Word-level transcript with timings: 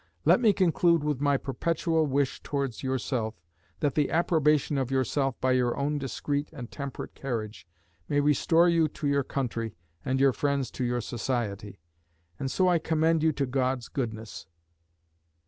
Let 0.25 0.39
me 0.41 0.51
conclude 0.51 1.03
with 1.03 1.21
my 1.21 1.37
perpetual 1.37 2.07
wish 2.07 2.41
towards 2.41 2.81
yourself, 2.81 3.35
that 3.81 3.93
the 3.93 4.09
approbation 4.09 4.79
of 4.79 4.89
yourself 4.89 5.39
by 5.39 5.51
your 5.51 5.77
own 5.77 5.99
discreet 5.99 6.49
and 6.51 6.71
temperate 6.71 7.13
carriage, 7.13 7.67
may 8.09 8.19
restore 8.19 8.67
you 8.67 8.87
to 8.87 9.07
your 9.07 9.23
country, 9.23 9.75
and 10.03 10.19
your 10.19 10.33
friends 10.33 10.71
to 10.71 10.83
your 10.83 11.01
society. 11.01 11.77
And 12.39 12.49
so 12.49 12.67
I 12.67 12.79
commend 12.79 13.21
you 13.21 13.31
to 13.33 13.45
God's 13.45 13.89
goodness. 13.89 14.47